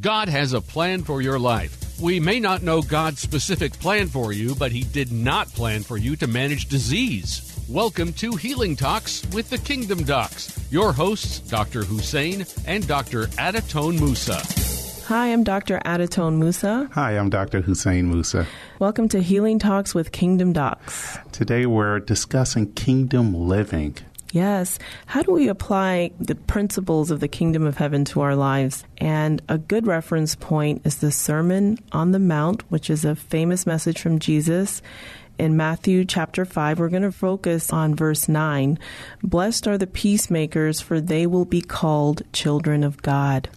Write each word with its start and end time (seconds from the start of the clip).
God 0.00 0.28
has 0.28 0.52
a 0.52 0.60
plan 0.60 1.02
for 1.04 1.22
your 1.22 1.38
life. 1.38 1.98
We 1.98 2.20
may 2.20 2.38
not 2.38 2.62
know 2.62 2.82
God's 2.82 3.20
specific 3.20 3.72
plan 3.72 4.08
for 4.08 4.30
you, 4.30 4.54
but 4.54 4.70
He 4.70 4.84
did 4.84 5.10
not 5.10 5.48
plan 5.48 5.82
for 5.82 5.96
you 5.96 6.16
to 6.16 6.26
manage 6.26 6.66
disease. 6.66 7.58
Welcome 7.66 8.12
to 8.14 8.36
Healing 8.36 8.76
Talks 8.76 9.26
with 9.32 9.48
the 9.48 9.56
Kingdom 9.56 10.02
Docs. 10.04 10.70
Your 10.70 10.92
hosts, 10.92 11.40
Dr. 11.40 11.82
Hussein 11.82 12.44
and 12.66 12.86
Dr. 12.86 13.28
Adatone 13.38 13.98
Musa. 13.98 14.42
Hi, 15.06 15.28
I'm 15.28 15.44
Dr. 15.44 15.80
Adatone 15.86 16.36
Musa. 16.36 16.90
Hi, 16.92 17.12
I'm 17.12 17.30
Dr. 17.30 17.62
Hussein 17.62 18.10
Musa. 18.10 18.46
Welcome 18.78 19.08
to 19.08 19.22
Healing 19.22 19.58
Talks 19.58 19.94
with 19.94 20.12
Kingdom 20.12 20.52
Docs. 20.52 21.16
Today 21.32 21.64
we're 21.64 22.00
discussing 22.00 22.70
kingdom 22.74 23.32
living. 23.32 23.96
Yes. 24.32 24.78
How 25.06 25.22
do 25.22 25.32
we 25.32 25.48
apply 25.48 26.10
the 26.18 26.34
principles 26.34 27.10
of 27.10 27.20
the 27.20 27.28
kingdom 27.28 27.66
of 27.66 27.76
heaven 27.76 28.04
to 28.06 28.20
our 28.20 28.34
lives? 28.34 28.84
And 28.98 29.40
a 29.48 29.58
good 29.58 29.86
reference 29.86 30.34
point 30.34 30.82
is 30.84 30.96
the 30.96 31.12
Sermon 31.12 31.78
on 31.92 32.10
the 32.10 32.18
Mount, 32.18 32.70
which 32.70 32.90
is 32.90 33.04
a 33.04 33.14
famous 33.14 33.66
message 33.66 34.00
from 34.00 34.18
Jesus. 34.18 34.82
In 35.38 35.56
Matthew 35.56 36.04
chapter 36.04 36.44
5, 36.44 36.78
we're 36.78 36.88
going 36.88 37.02
to 37.02 37.12
focus 37.12 37.70
on 37.72 37.94
verse 37.94 38.28
9. 38.28 38.78
Blessed 39.22 39.68
are 39.68 39.78
the 39.78 39.86
peacemakers, 39.86 40.80
for 40.80 41.00
they 41.00 41.26
will 41.26 41.44
be 41.44 41.60
called 41.60 42.22
children 42.32 42.82
of 42.82 43.02
God. 43.02 43.48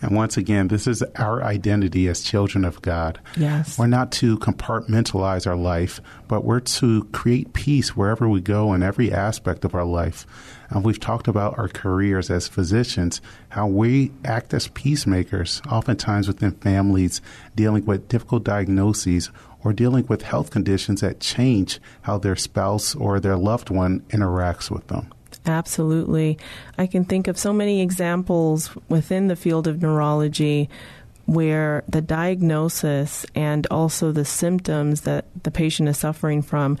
And 0.00 0.14
once 0.14 0.36
again, 0.36 0.68
this 0.68 0.86
is 0.86 1.02
our 1.16 1.42
identity 1.42 2.08
as 2.08 2.22
children 2.22 2.64
of 2.64 2.80
God. 2.82 3.20
Yes. 3.36 3.78
We're 3.78 3.88
not 3.88 4.12
to 4.12 4.38
compartmentalize 4.38 5.46
our 5.46 5.56
life, 5.56 6.00
but 6.28 6.44
we're 6.44 6.60
to 6.60 7.04
create 7.12 7.52
peace 7.52 7.96
wherever 7.96 8.28
we 8.28 8.40
go 8.40 8.72
in 8.74 8.82
every 8.82 9.12
aspect 9.12 9.64
of 9.64 9.74
our 9.74 9.84
life. 9.84 10.26
And 10.70 10.84
we've 10.84 11.00
talked 11.00 11.28
about 11.28 11.58
our 11.58 11.68
careers 11.68 12.30
as 12.30 12.46
physicians, 12.46 13.20
how 13.48 13.66
we 13.66 14.12
act 14.24 14.54
as 14.54 14.68
peacemakers, 14.68 15.62
oftentimes 15.70 16.28
within 16.28 16.52
families, 16.52 17.20
dealing 17.56 17.84
with 17.84 18.08
difficult 18.08 18.44
diagnoses 18.44 19.30
or 19.64 19.72
dealing 19.72 20.06
with 20.06 20.22
health 20.22 20.50
conditions 20.50 21.00
that 21.00 21.20
change 21.20 21.80
how 22.02 22.18
their 22.18 22.36
spouse 22.36 22.94
or 22.94 23.18
their 23.18 23.36
loved 23.36 23.70
one 23.70 24.00
interacts 24.10 24.70
with 24.70 24.86
them. 24.86 25.12
Absolutely. 25.48 26.38
I 26.76 26.86
can 26.86 27.04
think 27.04 27.26
of 27.26 27.38
so 27.38 27.52
many 27.52 27.80
examples 27.80 28.70
within 28.88 29.28
the 29.28 29.36
field 29.36 29.66
of 29.66 29.80
neurology 29.80 30.68
where 31.24 31.84
the 31.88 32.02
diagnosis 32.02 33.24
and 33.34 33.66
also 33.70 34.12
the 34.12 34.24
symptoms 34.24 35.02
that 35.02 35.24
the 35.42 35.50
patient 35.50 35.88
is 35.88 35.98
suffering 35.98 36.42
from 36.42 36.78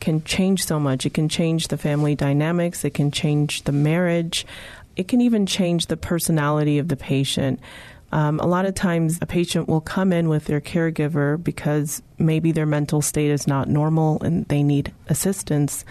can 0.00 0.22
change 0.24 0.64
so 0.64 0.80
much. 0.80 1.06
It 1.06 1.14
can 1.14 1.28
change 1.28 1.68
the 1.68 1.78
family 1.78 2.14
dynamics, 2.14 2.84
it 2.84 2.94
can 2.94 3.10
change 3.10 3.62
the 3.62 3.72
marriage, 3.72 4.46
it 4.96 5.08
can 5.08 5.20
even 5.20 5.46
change 5.46 5.86
the 5.86 5.96
personality 5.96 6.78
of 6.78 6.88
the 6.88 6.96
patient. 6.96 7.60
Um, 8.12 8.38
a 8.40 8.46
lot 8.46 8.66
of 8.66 8.74
times, 8.74 9.18
a 9.20 9.26
patient 9.26 9.68
will 9.68 9.80
come 9.80 10.12
in 10.12 10.28
with 10.28 10.44
their 10.44 10.60
caregiver 10.60 11.42
because 11.42 12.02
maybe 12.18 12.52
their 12.52 12.66
mental 12.66 13.02
state 13.02 13.30
is 13.30 13.46
not 13.46 13.68
normal 13.68 14.22
and 14.22 14.46
they 14.46 14.62
need 14.62 14.92
assistance 15.08 15.84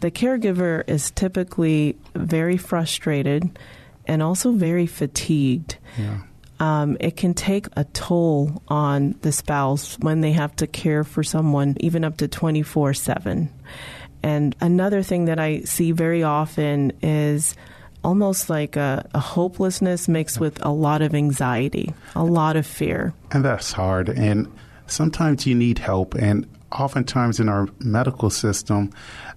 the 0.00 0.10
caregiver 0.10 0.88
is 0.88 1.10
typically 1.10 1.96
very 2.14 2.56
frustrated 2.56 3.58
and 4.06 4.22
also 4.22 4.52
very 4.52 4.86
fatigued. 4.86 5.76
Yeah. 5.98 6.18
Um, 6.58 6.96
it 7.00 7.16
can 7.16 7.34
take 7.34 7.66
a 7.76 7.84
toll 7.84 8.62
on 8.68 9.14
the 9.22 9.32
spouse 9.32 9.98
when 9.98 10.22
they 10.22 10.32
have 10.32 10.56
to 10.56 10.66
care 10.66 11.04
for 11.04 11.22
someone 11.22 11.76
even 11.80 12.04
up 12.04 12.16
to 12.18 12.28
24 12.28 12.94
7. 12.94 13.50
And 14.22 14.56
another 14.60 15.02
thing 15.02 15.26
that 15.26 15.38
I 15.38 15.60
see 15.60 15.92
very 15.92 16.22
often 16.22 16.92
is 17.02 17.54
almost 18.02 18.48
like 18.48 18.76
a, 18.76 19.06
a, 19.14 19.18
hopelessness 19.18 20.08
mixed 20.08 20.40
with 20.40 20.64
a 20.64 20.70
lot 20.70 21.02
of 21.02 21.14
anxiety, 21.14 21.92
a 22.14 22.24
lot 22.24 22.56
of 22.56 22.66
fear. 22.66 23.12
And 23.32 23.44
that's 23.44 23.72
hard. 23.72 24.08
And 24.08 24.50
sometimes 24.86 25.46
you 25.46 25.54
need 25.54 25.78
help. 25.78 26.14
And 26.14 26.46
oftentimes 26.72 27.40
in 27.40 27.48
our 27.48 27.68
medical 27.78 28.30
system, 28.30 28.90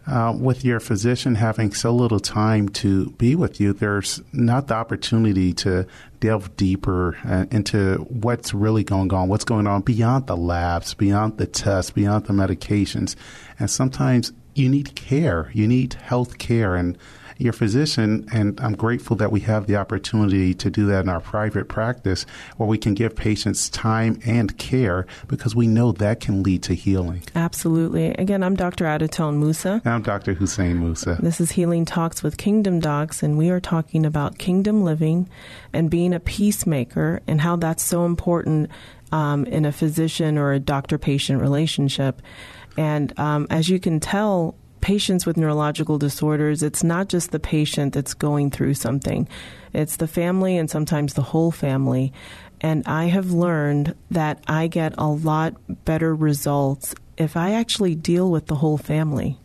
uh, 0.07 0.33
with 0.37 0.65
your 0.65 0.79
physician 0.79 1.35
having 1.35 1.71
so 1.73 1.93
little 1.93 2.19
time 2.19 2.69
to 2.69 3.11
be 3.11 3.35
with 3.35 3.59
you, 3.59 3.73
there's 3.73 4.21
not 4.33 4.67
the 4.67 4.73
opportunity 4.73 5.53
to 5.53 5.85
delve 6.19 6.55
deeper 6.57 7.17
uh, 7.25 7.45
into 7.51 7.95
what's 8.09 8.53
really 8.53 8.83
going 8.83 9.13
on, 9.13 9.29
what's 9.29 9.45
going 9.45 9.67
on 9.67 9.81
beyond 9.81 10.27
the 10.27 10.37
labs, 10.37 10.93
beyond 10.93 11.37
the 11.37 11.45
tests, 11.45 11.91
beyond 11.91 12.25
the 12.25 12.33
medications. 12.33 13.15
And 13.59 13.69
sometimes 13.69 14.33
you 14.55 14.67
need 14.69 14.95
care, 14.95 15.51
you 15.53 15.67
need 15.67 15.93
health 15.93 16.37
care. 16.37 16.75
And 16.75 16.97
your 17.39 17.53
physician, 17.53 18.27
and 18.33 18.59
I'm 18.59 18.75
grateful 18.75 19.15
that 19.15 19.31
we 19.31 19.39
have 19.41 19.65
the 19.65 19.77
opportunity 19.77 20.53
to 20.53 20.69
do 20.69 20.85
that 20.87 21.05
in 21.05 21.09
our 21.09 21.21
private 21.21 21.69
practice 21.69 22.25
where 22.57 22.67
we 22.67 22.77
can 22.77 22.93
give 22.93 23.15
patients 23.15 23.69
time 23.69 24.19
and 24.25 24.55
care 24.57 25.07
because 25.27 25.55
we 25.55 25.65
know 25.65 25.93
that 25.93 26.19
can 26.19 26.43
lead 26.43 26.63
to 26.63 26.75
healing. 26.75 27.23
Absolutely. 27.35 28.09
Again, 28.09 28.43
I'm 28.43 28.57
Dr. 28.57 28.83
Adatone 28.85 29.37
Musa. 29.37 29.81
And 29.85 29.93
I'm 29.93 30.01
Dr. 30.01 30.33
Hussein 30.33 30.79
Musa. 30.79 31.17
This 31.21 31.39
is 31.39 31.51
Healing 31.51 31.85
Talks 31.85 32.21
with 32.21 32.37
Kingdom 32.37 32.81
Docs, 32.81 33.23
and 33.23 33.37
we 33.37 33.49
are 33.49 33.61
talking 33.61 34.05
about 34.05 34.37
kingdom 34.37 34.83
living 34.83 35.29
and 35.71 35.89
being 35.89 36.13
a 36.13 36.19
peacemaker 36.19 37.21
and 37.25 37.39
how 37.39 37.55
that's 37.55 37.83
so 37.83 38.05
important 38.05 38.69
um, 39.13 39.45
in 39.45 39.63
a 39.63 39.71
physician 39.71 40.37
or 40.37 40.51
a 40.51 40.59
doctor 40.59 40.97
patient 40.97 41.41
relationship. 41.41 42.21
And 42.75 43.17
um, 43.17 43.47
as 43.49 43.69
you 43.69 43.79
can 43.79 44.01
tell, 44.01 44.55
patients 44.81 45.25
with 45.25 45.37
neurological 45.37 45.97
disorders, 45.97 46.63
it's 46.63 46.83
not 46.83 47.09
just 47.09 47.31
the 47.31 47.39
patient 47.39 47.93
that's 47.93 48.13
going 48.13 48.51
through 48.51 48.73
something, 48.73 49.27
it's 49.73 49.97
the 49.97 50.07
family 50.07 50.57
and 50.57 50.69
sometimes 50.69 51.13
the 51.13 51.21
whole 51.21 51.51
family. 51.51 52.13
And 52.61 52.83
I 52.85 53.05
have 53.05 53.31
learned 53.31 53.95
that 54.11 54.43
I 54.47 54.67
get 54.67 54.93
a 54.97 55.07
lot 55.07 55.55
better 55.85 56.13
results 56.13 56.93
if 57.17 57.35
I 57.37 57.51
actually 57.51 57.95
deal 57.95 58.31
with 58.31 58.47
the 58.47 58.55
whole 58.55 58.77
family. 58.77 59.37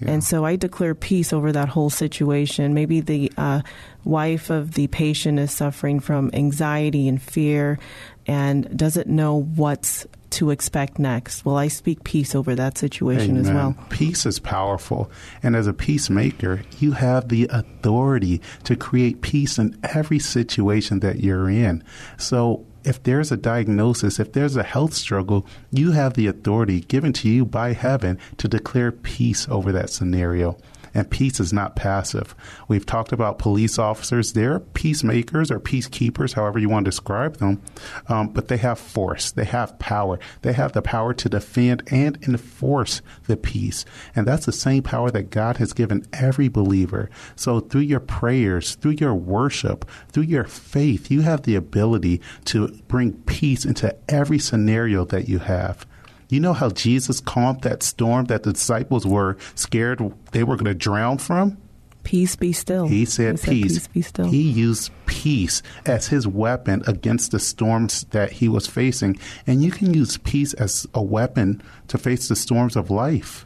Yeah. 0.00 0.12
And 0.12 0.24
so 0.24 0.44
I 0.44 0.56
declare 0.56 0.94
peace 0.94 1.32
over 1.32 1.52
that 1.52 1.68
whole 1.68 1.90
situation. 1.90 2.74
Maybe 2.74 3.00
the 3.00 3.32
uh, 3.36 3.62
wife 4.04 4.50
of 4.50 4.74
the 4.74 4.86
patient 4.88 5.38
is 5.38 5.52
suffering 5.52 6.00
from 6.00 6.30
anxiety 6.32 7.08
and 7.08 7.20
fear 7.20 7.78
and 8.26 8.76
doesn't 8.76 9.08
know 9.08 9.42
what's 9.42 10.06
to 10.36 10.50
expect 10.50 10.98
next. 10.98 11.44
Well, 11.44 11.56
I 11.56 11.68
speak 11.68 12.04
peace 12.04 12.34
over 12.34 12.54
that 12.54 12.76
situation 12.78 13.38
Amen. 13.38 13.46
as 13.46 13.50
well. 13.50 13.76
Peace 13.88 14.26
is 14.26 14.38
powerful. 14.38 15.10
And 15.42 15.56
as 15.56 15.66
a 15.66 15.72
peacemaker, 15.72 16.62
you 16.78 16.92
have 16.92 17.28
the 17.28 17.48
authority 17.50 18.42
to 18.64 18.76
create 18.76 19.22
peace 19.22 19.58
in 19.58 19.78
every 19.82 20.18
situation 20.18 21.00
that 21.00 21.20
you're 21.20 21.48
in. 21.48 21.82
So 22.18 22.66
if 22.84 23.02
there's 23.02 23.32
a 23.32 23.36
diagnosis, 23.36 24.20
if 24.20 24.32
there's 24.32 24.56
a 24.56 24.62
health 24.62 24.92
struggle, 24.94 25.46
you 25.70 25.92
have 25.92 26.14
the 26.14 26.26
authority 26.26 26.80
given 26.80 27.12
to 27.14 27.28
you 27.28 27.44
by 27.44 27.72
heaven 27.72 28.18
to 28.36 28.46
declare 28.46 28.92
peace 28.92 29.48
over 29.48 29.72
that 29.72 29.90
scenario 29.90 30.58
and 30.96 31.10
peace 31.10 31.40
is 31.40 31.52
not 31.52 31.76
passive. 31.76 32.34
We've 32.68 32.86
talked 32.86 33.12
about 33.12 33.38
police 33.38 33.78
officers. 33.78 34.32
They're 34.32 34.60
peacemakers 34.60 35.50
or 35.50 35.60
peacekeepers, 35.60 36.32
however 36.32 36.58
you 36.58 36.70
want 36.70 36.86
to 36.86 36.90
describe 36.90 37.36
them, 37.36 37.60
um, 38.08 38.28
but 38.28 38.48
they 38.48 38.56
have 38.56 38.78
force, 38.78 39.30
they 39.30 39.44
have 39.44 39.78
power, 39.78 40.18
they 40.40 40.54
have 40.54 40.72
the 40.72 40.80
power 40.80 41.12
to 41.12 41.28
defend 41.28 41.82
and 41.90 42.16
enforce 42.26 43.02
the 43.26 43.36
peace. 43.36 43.84
And 44.14 44.26
that's 44.26 44.46
the 44.46 44.52
same 44.52 44.82
power 44.82 45.10
that 45.10 45.28
God 45.28 45.58
has 45.58 45.74
given 45.74 46.06
every 46.14 46.48
believer. 46.48 47.10
So 47.36 47.60
through 47.60 47.82
your 47.82 48.00
prayers, 48.00 48.74
through 48.76 48.96
your 48.98 49.14
worship, 49.14 49.84
through 50.12 50.22
your 50.22 50.44
faith, 50.44 51.10
you 51.10 51.20
have 51.20 51.42
the 51.42 51.56
ability 51.56 52.22
to 52.46 52.68
bring 52.88 53.12
peace 53.24 53.66
into 53.66 53.94
every 54.08 54.38
scenario 54.38 55.04
that 55.04 55.28
you 55.28 55.40
have. 55.40 55.84
You 56.28 56.40
know 56.40 56.52
how 56.52 56.70
Jesus 56.70 57.20
calmed 57.20 57.62
that 57.62 57.82
storm 57.82 58.26
that 58.26 58.42
the 58.42 58.52
disciples 58.52 59.06
were 59.06 59.36
scared 59.54 60.00
they 60.32 60.42
were 60.42 60.56
going 60.56 60.66
to 60.66 60.74
drown 60.74 61.18
from? 61.18 61.58
Peace 62.02 62.36
be 62.36 62.52
still. 62.52 62.86
He 62.86 63.04
said, 63.04 63.40
he 63.40 63.62
peace. 63.62 63.72
peace 63.72 63.86
be 63.88 64.02
still. 64.02 64.28
He 64.28 64.42
used 64.42 64.92
peace 65.06 65.62
as 65.86 66.06
his 66.06 66.26
weapon 66.26 66.84
against 66.86 67.32
the 67.32 67.40
storms 67.40 68.04
that 68.10 68.30
he 68.30 68.48
was 68.48 68.66
facing. 68.66 69.18
And 69.46 69.62
you 69.62 69.72
can 69.72 69.92
use 69.92 70.16
peace 70.18 70.54
as 70.54 70.86
a 70.94 71.02
weapon 71.02 71.62
to 71.88 71.98
face 71.98 72.28
the 72.28 72.36
storms 72.36 72.76
of 72.76 72.90
life. 72.90 73.44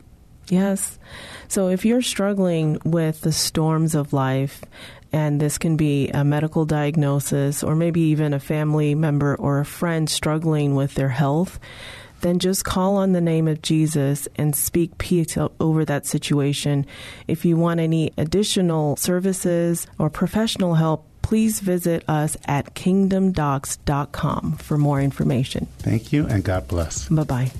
Yes. 0.49 0.99
So 1.49 1.69
if 1.69 1.85
you're 1.85 2.03
struggling 2.03 2.79
with 2.85 3.23
the 3.23 3.33
storms 3.33 3.95
of 3.95 4.13
life, 4.13 4.63
and 5.13 5.41
this 5.41 5.59
can 5.59 5.77
be 5.77 6.09
a 6.09 6.25
medical 6.25 6.65
diagnosis 6.65 7.65
or 7.65 7.75
maybe 7.75 8.01
even 8.01 8.35
a 8.35 8.41
family 8.41 8.95
member 8.95 9.35
or 9.37 9.61
a 9.61 9.65
friend 9.65 10.09
struggling 10.09 10.75
with 10.75 10.95
their 10.95 11.09
health, 11.09 11.59
then 12.21 12.39
just 12.39 12.65
call 12.65 12.97
on 12.97 13.13
the 13.13 13.21
name 13.21 13.49
of 13.49 13.63
Jesus 13.63 14.29
and 14.37 14.55
speak 14.55 14.99
peace 14.99 15.37
over 15.59 15.85
that 15.85 16.07
situation. 16.07 16.87
If 17.27 17.45
you 17.45 17.57
want 17.57 17.81
any 17.81 18.13
additional 18.17 18.97
services 18.97 19.87
or 19.99 20.11
professional 20.11 20.75
help, 20.75 21.07
please 21.23 21.61
visit 21.61 22.09
us 22.09 22.37
at 22.47 22.75
kingdomdocs.com 22.75 24.57
for 24.57 24.79
more 24.79 25.01
information. 25.01 25.67
Thank 25.79 26.13
you 26.13 26.27
and 26.27 26.43
God 26.43 26.67
bless. 26.69 27.09
Bye 27.09 27.25
bye. 27.25 27.53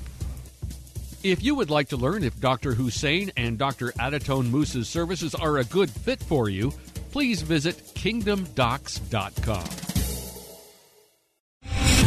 If 1.23 1.43
you 1.43 1.53
would 1.55 1.69
like 1.69 1.89
to 1.89 1.97
learn 1.97 2.23
if 2.23 2.39
Dr. 2.39 2.73
Hussein 2.73 3.31
and 3.37 3.57
Dr. 3.57 3.91
Adatone 3.93 4.49
Musa's 4.49 4.89
services 4.89 5.35
are 5.35 5.59
a 5.59 5.63
good 5.63 5.91
fit 5.91 6.19
for 6.19 6.49
you, 6.49 6.73
please 7.11 7.43
visit 7.43 7.77
kingdomdocs.com. 7.93 9.90